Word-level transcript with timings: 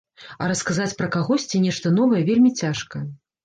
А 0.45 0.47
расказаць 0.51 0.95
пра 1.03 1.11
кагосьці 1.17 1.63
нешта 1.67 1.95
новае 2.01 2.25
вельмі 2.33 2.55
цяжка. 2.65 2.97